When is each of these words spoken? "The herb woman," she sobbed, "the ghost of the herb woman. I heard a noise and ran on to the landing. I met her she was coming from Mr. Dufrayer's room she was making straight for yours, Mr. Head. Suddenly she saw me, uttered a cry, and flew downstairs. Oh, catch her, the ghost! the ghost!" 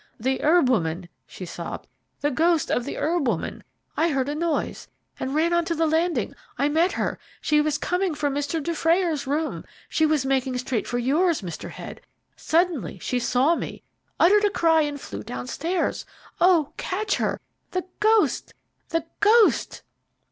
"The 0.19 0.41
herb 0.41 0.67
woman," 0.67 1.09
she 1.27 1.45
sobbed, 1.45 1.85
"the 2.21 2.31
ghost 2.31 2.71
of 2.71 2.85
the 2.85 2.97
herb 2.97 3.27
woman. 3.27 3.63
I 3.95 4.09
heard 4.09 4.29
a 4.29 4.33
noise 4.33 4.87
and 5.19 5.35
ran 5.35 5.53
on 5.53 5.63
to 5.65 5.75
the 5.75 5.85
landing. 5.85 6.33
I 6.57 6.69
met 6.69 6.93
her 6.93 7.19
she 7.39 7.61
was 7.61 7.77
coming 7.77 8.15
from 8.15 8.33
Mr. 8.33 8.63
Dufrayer's 8.63 9.27
room 9.27 9.63
she 9.89 10.07
was 10.07 10.25
making 10.25 10.57
straight 10.57 10.87
for 10.87 10.97
yours, 10.97 11.43
Mr. 11.43 11.69
Head. 11.69 12.01
Suddenly 12.35 12.97
she 12.97 13.19
saw 13.19 13.53
me, 13.53 13.83
uttered 14.19 14.43
a 14.43 14.49
cry, 14.49 14.81
and 14.81 14.99
flew 14.99 15.21
downstairs. 15.21 16.03
Oh, 16.39 16.73
catch 16.77 17.17
her, 17.17 17.39
the 17.69 17.85
ghost! 17.99 18.55
the 18.89 19.05
ghost!" 19.19 19.83